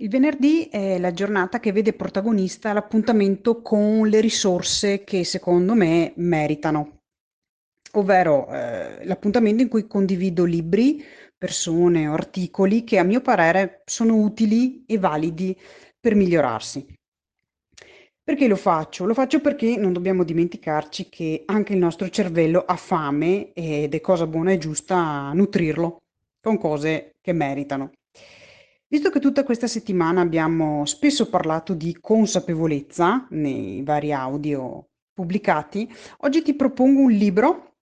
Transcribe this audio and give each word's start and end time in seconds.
Il 0.00 0.08
venerdì 0.08 0.66
è 0.70 0.98
la 0.98 1.12
giornata 1.12 1.60
che 1.60 1.72
vede 1.72 1.92
protagonista 1.92 2.72
l'appuntamento 2.72 3.60
con 3.60 4.08
le 4.08 4.20
risorse 4.20 5.04
che 5.04 5.24
secondo 5.24 5.74
me 5.74 6.14
meritano, 6.16 7.00
ovvero 7.92 8.48
eh, 8.50 9.04
l'appuntamento 9.04 9.62
in 9.62 9.68
cui 9.68 9.86
condivido 9.86 10.44
libri, 10.44 11.04
persone 11.36 12.08
o 12.08 12.14
articoli 12.14 12.82
che 12.82 12.96
a 12.96 13.02
mio 13.02 13.20
parere 13.20 13.82
sono 13.84 14.16
utili 14.16 14.84
e 14.86 14.96
validi 14.96 15.54
per 16.00 16.14
migliorarsi. 16.14 16.94
Perché 18.22 18.48
lo 18.48 18.56
faccio? 18.56 19.04
Lo 19.04 19.12
faccio 19.12 19.42
perché 19.42 19.76
non 19.76 19.92
dobbiamo 19.92 20.24
dimenticarci 20.24 21.10
che 21.10 21.42
anche 21.44 21.74
il 21.74 21.78
nostro 21.78 22.08
cervello 22.08 22.64
ha 22.64 22.76
fame 22.76 23.52
ed 23.52 23.94
è 23.94 24.00
cosa 24.00 24.26
buona 24.26 24.52
e 24.52 24.58
giusta 24.58 25.30
nutrirlo 25.34 25.98
con 26.40 26.56
cose 26.56 27.16
che 27.20 27.34
meritano. 27.34 27.92
Visto 28.92 29.10
che 29.10 29.20
tutta 29.20 29.44
questa 29.44 29.68
settimana 29.68 30.20
abbiamo 30.20 30.84
spesso 30.84 31.28
parlato 31.28 31.74
di 31.74 31.96
consapevolezza 32.00 33.24
nei 33.30 33.84
vari 33.84 34.12
audio 34.12 34.88
pubblicati, 35.12 35.88
oggi 36.22 36.42
ti 36.42 36.54
propongo 36.54 37.02
un 37.02 37.12
libro, 37.12 37.76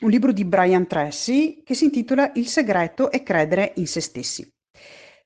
un 0.00 0.10
libro 0.10 0.32
di 0.32 0.44
Brian 0.44 0.88
Tracy 0.88 1.62
che 1.62 1.74
si 1.74 1.84
intitola 1.84 2.32
Il 2.34 2.48
segreto 2.48 3.12
è 3.12 3.22
credere 3.22 3.74
in 3.76 3.86
se 3.86 4.00
stessi. 4.00 4.52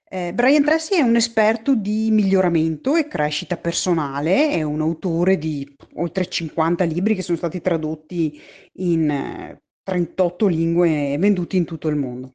Eh, 0.07 0.34
Brian 0.34 0.62
Tracy 0.62 0.97
è 0.97 1.01
un 1.01 1.17
esperto 1.17 1.75
di 1.75 2.11
miglioramento 2.11 2.95
e 2.95 3.09
crescita 3.09 3.56
personale, 3.56 4.51
è 4.51 4.61
un 4.61 4.83
autore 4.83 5.39
di 5.39 5.67
oltre 5.95 6.29
50 6.29 6.84
libri 6.84 7.15
che 7.15 7.23
sono 7.23 7.39
stati 7.39 7.62
tradotti 7.62 8.39
in 8.75 9.09
eh, 9.09 9.62
38 9.84 10.47
lingue 10.48 11.15
e 11.15 11.17
venduti 11.17 11.56
in 11.56 11.65
tutto 11.65 11.89
il 11.89 11.97
mondo. 11.97 12.34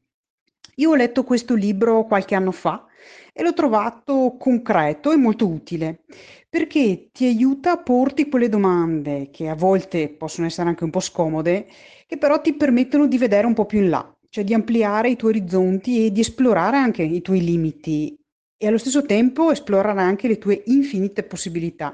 Io 0.79 0.91
ho 0.91 0.95
letto 0.95 1.25
questo 1.25 1.55
libro 1.55 2.05
qualche 2.05 2.35
anno 2.35 2.51
fa 2.51 2.85
e 3.33 3.43
l'ho 3.43 3.53
trovato 3.53 4.35
concreto 4.37 5.11
e 5.11 5.17
molto 5.17 5.47
utile 5.47 6.01
perché 6.49 7.09
ti 7.11 7.25
aiuta 7.25 7.73
a 7.73 7.77
porti 7.77 8.27
quelle 8.27 8.49
domande 8.49 9.29
che 9.31 9.49
a 9.49 9.55
volte 9.55 10.09
possono 10.09 10.47
essere 10.47 10.67
anche 10.67 10.83
un 10.83 10.89
po' 10.89 10.99
scomode, 10.99 11.67
che 12.07 12.17
però 12.17 12.41
ti 12.41 12.53
permettono 12.53 13.05
di 13.05 13.19
vedere 13.19 13.45
un 13.45 13.53
po' 13.53 13.67
più 13.67 13.79
in 13.79 13.89
là, 13.89 14.17
cioè 14.29 14.43
di 14.43 14.55
ampliare 14.55 15.11
i 15.11 15.15
tuoi 15.15 15.33
orizzonti 15.33 16.05
e 16.05 16.11
di 16.11 16.21
esplorare 16.21 16.77
anche 16.77 17.03
i 17.03 17.21
tuoi 17.21 17.43
limiti 17.43 18.15
e 18.57 18.67
allo 18.67 18.79
stesso 18.79 19.05
tempo 19.05 19.51
esplorare 19.51 20.01
anche 20.01 20.27
le 20.27 20.39
tue 20.39 20.63
infinite 20.65 21.23
possibilità. 21.23 21.93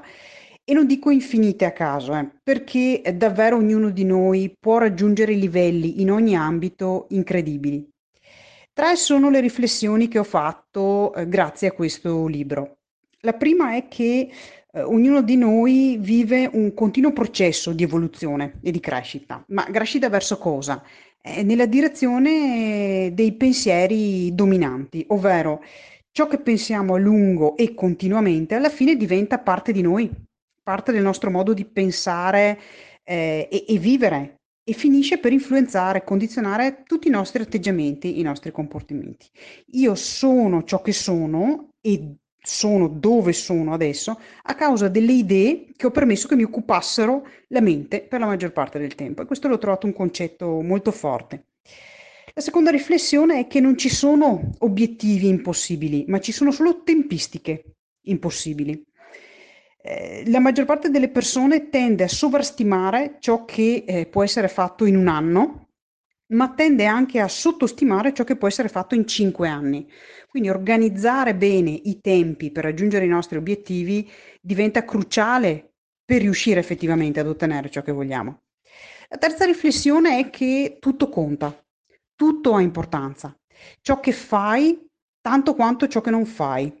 E 0.64 0.72
non 0.72 0.86
dico 0.86 1.10
infinite 1.10 1.64
a 1.64 1.72
caso, 1.72 2.16
eh, 2.16 2.28
perché 2.42 3.02
davvero 3.14 3.56
ognuno 3.56 3.90
di 3.90 4.04
noi 4.04 4.52
può 4.58 4.78
raggiungere 4.78 5.32
livelli 5.34 6.00
in 6.00 6.10
ogni 6.10 6.34
ambito 6.34 7.06
incredibili. 7.10 7.88
Tre 8.76 8.94
sono 8.96 9.30
le 9.30 9.40
riflessioni 9.40 10.06
che 10.06 10.18
ho 10.18 10.22
fatto 10.22 11.14
eh, 11.14 11.26
grazie 11.26 11.68
a 11.68 11.72
questo 11.72 12.26
libro. 12.26 12.80
La 13.20 13.32
prima 13.32 13.74
è 13.74 13.88
che 13.88 14.28
eh, 14.70 14.82
ognuno 14.82 15.22
di 15.22 15.38
noi 15.38 15.96
vive 15.98 16.46
un 16.52 16.74
continuo 16.74 17.10
processo 17.14 17.72
di 17.72 17.84
evoluzione 17.84 18.58
e 18.62 18.70
di 18.70 18.78
crescita, 18.78 19.42
ma 19.48 19.64
crescita 19.64 20.10
verso 20.10 20.36
cosa? 20.36 20.82
Eh, 21.22 21.42
nella 21.42 21.64
direzione 21.64 23.12
dei 23.14 23.32
pensieri 23.32 24.34
dominanti, 24.34 25.06
ovvero 25.08 25.62
ciò 26.10 26.26
che 26.26 26.36
pensiamo 26.36 26.96
a 26.96 26.98
lungo 26.98 27.56
e 27.56 27.72
continuamente 27.72 28.56
alla 28.56 28.68
fine 28.68 28.94
diventa 28.94 29.38
parte 29.38 29.72
di 29.72 29.80
noi, 29.80 30.10
parte 30.62 30.92
del 30.92 31.02
nostro 31.02 31.30
modo 31.30 31.54
di 31.54 31.64
pensare 31.64 32.60
eh, 33.04 33.48
e, 33.50 33.64
e 33.66 33.78
vivere 33.78 34.35
e 34.68 34.72
finisce 34.72 35.18
per 35.18 35.32
influenzare, 35.32 36.02
condizionare 36.02 36.82
tutti 36.84 37.06
i 37.06 37.10
nostri 37.12 37.40
atteggiamenti, 37.40 38.18
i 38.18 38.22
nostri 38.22 38.50
comportamenti. 38.50 39.28
Io 39.74 39.94
sono 39.94 40.64
ciò 40.64 40.82
che 40.82 40.92
sono 40.92 41.68
e 41.80 42.16
sono 42.42 42.88
dove 42.88 43.32
sono 43.32 43.72
adesso 43.72 44.18
a 44.42 44.54
causa 44.56 44.88
delle 44.88 45.12
idee 45.12 45.66
che 45.76 45.86
ho 45.86 45.92
permesso 45.92 46.26
che 46.26 46.34
mi 46.34 46.42
occupassero 46.42 47.28
la 47.48 47.60
mente 47.60 48.02
per 48.02 48.18
la 48.18 48.26
maggior 48.26 48.52
parte 48.52 48.80
del 48.80 48.96
tempo 48.96 49.22
e 49.22 49.26
questo 49.26 49.46
l'ho 49.46 49.58
trovato 49.58 49.86
un 49.86 49.92
concetto 49.92 50.60
molto 50.62 50.90
forte. 50.90 51.44
La 52.34 52.42
seconda 52.42 52.72
riflessione 52.72 53.38
è 53.38 53.46
che 53.46 53.60
non 53.60 53.78
ci 53.78 53.88
sono 53.88 54.50
obiettivi 54.58 55.28
impossibili, 55.28 56.06
ma 56.08 56.18
ci 56.18 56.32
sono 56.32 56.50
solo 56.50 56.82
tempistiche 56.82 57.76
impossibili. 58.06 58.84
Eh, 59.88 60.24
la 60.26 60.40
maggior 60.40 60.64
parte 60.64 60.90
delle 60.90 61.08
persone 61.08 61.68
tende 61.68 62.02
a 62.02 62.08
sovrastimare 62.08 63.18
ciò 63.20 63.44
che 63.44 63.84
eh, 63.86 64.06
può 64.06 64.24
essere 64.24 64.48
fatto 64.48 64.84
in 64.84 64.96
un 64.96 65.06
anno, 65.06 65.68
ma 66.32 66.52
tende 66.54 66.86
anche 66.86 67.20
a 67.20 67.28
sottostimare 67.28 68.12
ciò 68.12 68.24
che 68.24 68.34
può 68.34 68.48
essere 68.48 68.68
fatto 68.68 68.96
in 68.96 69.06
cinque 69.06 69.48
anni. 69.48 69.88
Quindi 70.28 70.48
organizzare 70.48 71.36
bene 71.36 71.70
i 71.70 72.00
tempi 72.00 72.50
per 72.50 72.64
raggiungere 72.64 73.04
i 73.04 73.08
nostri 73.08 73.36
obiettivi 73.36 74.10
diventa 74.40 74.84
cruciale 74.84 75.74
per 76.04 76.20
riuscire 76.20 76.58
effettivamente 76.58 77.20
ad 77.20 77.28
ottenere 77.28 77.70
ciò 77.70 77.82
che 77.82 77.92
vogliamo. 77.92 78.42
La 79.08 79.18
terza 79.18 79.44
riflessione 79.44 80.18
è 80.18 80.30
che 80.30 80.78
tutto 80.80 81.08
conta, 81.08 81.56
tutto 82.16 82.54
ha 82.54 82.60
importanza. 82.60 83.38
Ciò 83.80 84.00
che 84.00 84.10
fai 84.10 84.84
tanto 85.20 85.54
quanto 85.54 85.86
ciò 85.86 86.00
che 86.00 86.10
non 86.10 86.26
fai 86.26 86.76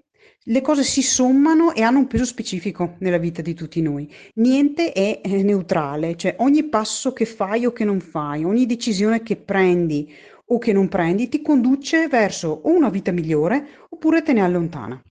le 0.48 0.60
cose 0.60 0.84
si 0.84 1.02
sommano 1.02 1.72
e 1.72 1.82
hanno 1.82 1.98
un 1.98 2.06
peso 2.06 2.24
specifico 2.24 2.94
nella 2.98 3.18
vita 3.18 3.42
di 3.42 3.54
tutti 3.54 3.82
noi. 3.82 4.08
Niente 4.34 4.92
è 4.92 5.20
eh, 5.22 5.42
neutrale, 5.42 6.16
cioè 6.16 6.36
ogni 6.38 6.64
passo 6.64 7.12
che 7.12 7.24
fai 7.24 7.66
o 7.66 7.72
che 7.72 7.84
non 7.84 8.00
fai, 8.00 8.44
ogni 8.44 8.66
decisione 8.66 9.22
che 9.22 9.36
prendi 9.36 10.12
o 10.48 10.58
che 10.58 10.72
non 10.72 10.86
prendi 10.86 11.28
ti 11.28 11.42
conduce 11.42 12.06
verso 12.06 12.48
o 12.48 12.70
una 12.70 12.90
vita 12.90 13.10
migliore 13.10 13.86
oppure 13.88 14.22
te 14.22 14.32
ne 14.32 14.42
allontana. 14.42 15.02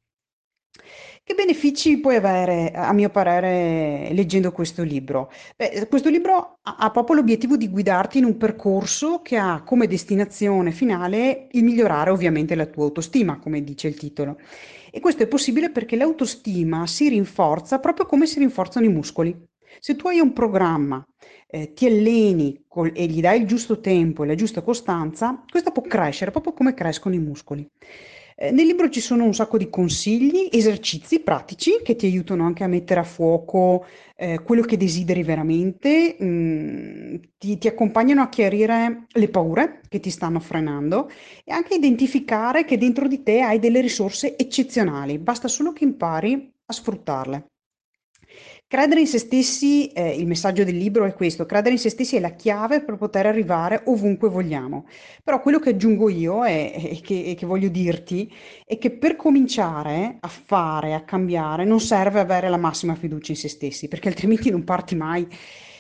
Che 1.27 1.33
benefici 1.33 1.99
puoi 1.99 2.17
avere, 2.17 2.71
a 2.71 2.93
mio 2.93 3.09
parere, 3.09 4.13
leggendo 4.13 4.51
questo 4.51 4.83
libro? 4.83 5.31
Beh, 5.55 5.87
questo 5.89 6.09
libro 6.09 6.59
ha, 6.61 6.91
proprio 6.91 7.15
l'obiettivo 7.15 7.57
di 7.57 7.67
guidarti 7.67 8.19
in 8.19 8.25
un 8.25 8.37
percorso 8.37 9.23
che 9.23 9.35
ha 9.35 9.63
come 9.63 9.87
destinazione 9.87 10.69
finale 10.71 11.47
il 11.53 11.63
migliorare 11.63 12.11
ovviamente 12.11 12.53
la 12.53 12.67
tua 12.67 12.83
autostima, 12.83 13.39
come 13.39 13.63
dice 13.63 13.87
il 13.87 13.95
titolo. 13.95 14.37
E 14.91 14.99
questo 14.99 15.23
è 15.23 15.27
possibile 15.27 15.71
perché 15.71 15.95
l'autostima 15.95 16.85
si 16.85 17.09
rinforza 17.09 17.79
proprio 17.79 18.05
come 18.05 18.27
si 18.27 18.37
rinforzano 18.37 18.85
i 18.85 18.89
muscoli. 18.89 19.35
Se 19.79 19.95
tu 19.95 20.07
hai 20.07 20.19
un 20.19 20.31
programma, 20.31 21.03
eh, 21.47 21.73
ti 21.73 21.87
alleni 21.87 22.65
col, 22.67 22.91
e 22.93 23.07
gli 23.07 23.19
dai 23.19 23.41
il 23.41 23.47
giusto 23.47 23.79
tempo 23.79 24.23
e 24.23 24.27
la 24.27 24.35
giusta 24.35 24.61
costanza, 24.61 25.43
questo 25.49 25.71
può 25.71 25.81
crescere 25.81 26.29
proprio 26.29 26.53
come 26.53 26.75
crescono 26.75 27.15
i 27.15 27.19
muscoli. 27.19 27.67
Eh, 28.37 28.51
nel 28.51 28.65
libro 28.65 28.89
ci 28.89 28.99
sono 28.99 29.23
un 29.23 29.33
sacco 29.33 29.57
di 29.57 29.69
consigli, 29.69 30.49
esercizi 30.51 31.21
pratici 31.21 31.79
che 31.81 31.95
ti 31.95 32.05
aiutano 32.05 32.45
anche 32.45 32.65
a 32.65 32.67
mettere 32.67 32.99
a 32.99 33.03
fuoco 33.03 33.85
eh, 34.17 34.41
quello 34.43 34.61
che 34.63 34.75
desideri 34.75 35.23
veramente, 35.23 36.17
mh, 36.19 36.25
mm, 36.25 37.15
ti, 37.37 37.57
ti 37.57 37.67
accompagnano 37.67 38.21
a 38.21 38.27
chiarire 38.27 39.05
le 39.07 39.29
paure 39.29 39.79
che 39.87 40.01
ti 40.01 40.09
stanno 40.09 40.41
frenando 40.41 41.09
e 41.45 41.53
anche 41.53 41.75
identificare 41.75 42.65
che 42.65 42.77
dentro 42.77 43.07
di 43.07 43.23
te 43.23 43.39
hai 43.39 43.59
delle 43.59 43.79
risorse 43.79 44.35
eccezionali, 44.37 45.17
basta 45.17 45.47
solo 45.47 45.71
che 45.71 45.85
impari 45.85 46.51
a 46.65 46.73
sfruttarle. 46.73 47.45
Credere 48.67 49.01
in 49.01 49.07
se 49.07 49.19
stessi, 49.19 49.89
eh, 49.89 50.15
il 50.15 50.25
messaggio 50.25 50.63
del 50.63 50.75
libro 50.75 51.05
è 51.05 51.13
questo, 51.13 51.45
credere 51.45 51.75
in 51.75 51.79
se 51.79 51.89
stessi 51.91 52.15
è 52.15 52.19
la 52.19 52.31
chiave 52.31 52.83
per 52.83 52.95
poter 52.95 53.27
arrivare 53.27 53.83
ovunque 53.85 54.27
vogliamo. 54.27 54.87
Però 55.23 55.39
quello 55.39 55.59
che 55.59 55.69
aggiungo 55.69 56.09
io 56.09 56.43
e 56.43 56.99
che, 57.03 57.35
che, 57.37 57.45
voglio 57.45 57.69
dirti 57.69 58.31
è 58.65 58.79
che 58.79 58.89
per 58.89 59.15
cominciare 59.17 60.17
a 60.19 60.27
fare, 60.27 60.95
a 60.95 61.03
cambiare, 61.03 61.63
non 61.63 61.79
serve 61.79 62.19
avere 62.19 62.49
la 62.49 62.57
massima 62.57 62.95
fiducia 62.95 63.33
in 63.33 63.37
se 63.37 63.49
stessi, 63.49 63.87
perché 63.87 64.07
altrimenti 64.07 64.49
non 64.49 64.63
parti 64.63 64.95
mai. 64.95 65.27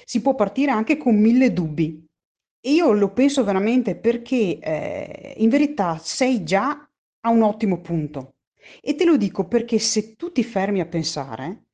Si 0.05 0.21
può 0.21 0.35
partire 0.35 0.69
anche 0.69 0.97
con 0.97 1.19
mille 1.19 1.51
dubbi. 1.53 2.05
E 2.61 2.71
io 2.71 2.91
lo 2.93 3.11
penso 3.13 3.43
veramente 3.43 3.95
perché 3.95 4.59
eh, 4.59 5.33
in 5.37 5.49
verità 5.49 5.97
sei 5.97 6.43
già 6.43 6.87
a 7.21 7.29
un 7.29 7.41
ottimo 7.41 7.81
punto. 7.81 8.35
E 8.79 8.93
te 8.95 9.05
lo 9.05 9.17
dico 9.17 9.47
perché 9.47 9.79
se 9.79 10.15
tu 10.15 10.31
ti 10.31 10.43
fermi 10.43 10.79
a 10.81 10.85
pensare, 10.85 11.64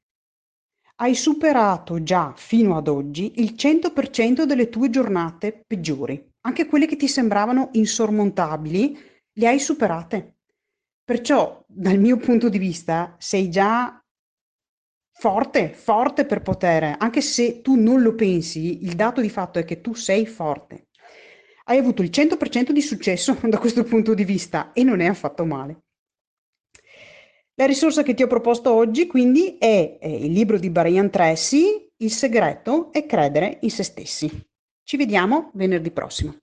hai 1.01 1.15
superato 1.15 2.03
già 2.03 2.31
fino 2.35 2.77
ad 2.77 2.87
oggi 2.87 3.41
il 3.41 3.55
100% 3.57 4.43
delle 4.43 4.69
tue 4.69 4.91
giornate 4.91 5.63
peggiori. 5.65 6.29
Anche 6.41 6.67
quelle 6.67 6.85
che 6.85 6.95
ti 6.95 7.07
sembravano 7.07 7.69
insormontabili, 7.73 8.97
le 9.33 9.47
hai 9.47 9.59
superate. 9.59 10.35
Perciò, 11.03 11.63
dal 11.67 11.97
mio 11.97 12.17
punto 12.17 12.49
di 12.49 12.59
vista, 12.59 13.15
sei 13.17 13.49
già 13.49 13.99
forte, 15.11 15.73
forte 15.73 16.25
per 16.25 16.43
poter, 16.43 16.95
anche 16.99 17.21
se 17.21 17.61
tu 17.61 17.75
non 17.75 18.03
lo 18.03 18.13
pensi, 18.13 18.83
il 18.83 18.93
dato 18.93 19.21
di 19.21 19.29
fatto 19.29 19.57
è 19.57 19.65
che 19.65 19.81
tu 19.81 19.95
sei 19.95 20.27
forte. 20.27 20.89
Hai 21.63 21.79
avuto 21.79 22.03
il 22.03 22.09
100% 22.11 22.69
di 22.69 22.81
successo 22.81 23.35
da 23.49 23.57
questo 23.57 23.83
punto 23.83 24.13
di 24.13 24.23
vista 24.23 24.71
e 24.71 24.83
non 24.83 24.99
è 24.99 25.07
affatto 25.07 25.45
male. 25.45 25.81
La 27.61 27.67
risorsa 27.67 28.01
che 28.01 28.15
ti 28.15 28.23
ho 28.23 28.27
proposto 28.27 28.73
oggi 28.73 29.05
quindi 29.05 29.59
è, 29.59 29.99
il 30.01 30.31
libro 30.31 30.57
di 30.57 30.71
Brian 30.71 31.11
Tracy, 31.11 31.89
Il 31.97 32.09
segreto 32.09 32.91
è 32.91 33.05
credere 33.05 33.59
in 33.61 33.69
se 33.69 33.83
stessi. 33.83 34.27
Ci 34.83 34.97
vediamo 34.97 35.51
venerdì 35.53 35.91
prossimo. 35.91 36.37